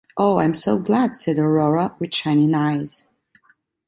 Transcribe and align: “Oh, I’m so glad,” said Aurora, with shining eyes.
“Oh, 0.17 0.39
I’m 0.39 0.55
so 0.55 0.79
glad,” 0.79 1.15
said 1.15 1.37
Aurora, 1.37 1.95
with 1.99 2.11
shining 2.11 2.55
eyes. 2.55 3.07